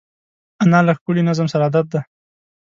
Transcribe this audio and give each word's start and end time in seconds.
انا 0.63 0.79
له 0.87 0.91
ښکلي 0.97 1.21
نظم 1.29 1.47
سره 1.53 1.63
عادت 1.67 1.85
ده 1.93 2.01